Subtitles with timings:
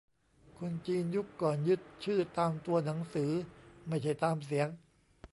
[0.57, 3.31] คนจีนยุคก่อนยึดชื่อตามตัวหนังสือ
[3.87, 4.69] ไม่ใช่ตามเสียง